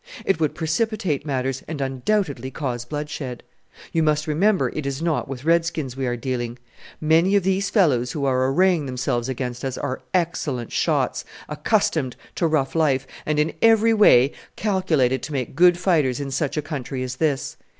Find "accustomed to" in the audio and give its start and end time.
11.47-12.47